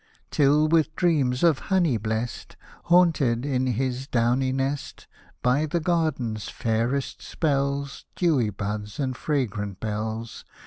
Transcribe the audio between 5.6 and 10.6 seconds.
the garden's fairest spells. Dewy buds and fragrant bells.